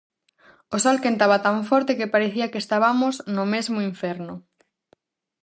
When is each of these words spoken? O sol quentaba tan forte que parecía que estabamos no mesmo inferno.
O 0.75 0.77
sol 0.83 0.97
quentaba 1.03 1.37
tan 1.45 1.57
forte 1.69 1.97
que 1.99 2.13
parecía 2.13 2.49
que 2.51 2.61
estabamos 2.63 3.15
no 3.35 3.45
mesmo 3.53 3.77
inferno. 3.89 4.33